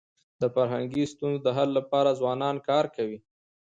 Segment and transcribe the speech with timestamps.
[0.41, 3.19] د فرهنګي ستونزو د حل لپاره ځوانان کار کوي.